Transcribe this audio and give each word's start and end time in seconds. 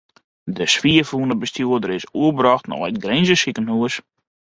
De 0.55 0.65
swier 0.73 1.05
ferwûne 1.09 1.35
bestjoerder 1.41 1.91
is 1.99 2.05
oerbrocht 2.19 2.65
nei 2.67 2.81
it 2.89 3.01
Grinzer 3.03 3.39
sikehús. 3.41 3.93